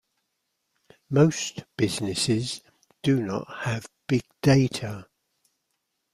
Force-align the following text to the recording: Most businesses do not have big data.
Most 1.11 1.63
businesses 1.77 2.61
do 3.03 3.21
not 3.21 3.45
have 3.65 3.85
big 4.07 4.23
data. 4.41 5.05